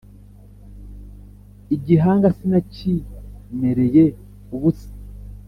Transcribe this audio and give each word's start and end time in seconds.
igihanga 1.75 2.27
sinakimereye 2.37 4.03
ubusa 4.55 4.89